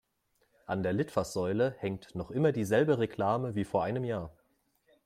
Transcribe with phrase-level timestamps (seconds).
[0.65, 4.35] An der Litfaßsäule hängt noch immer die selbe Reklame wie vor einem Jahr.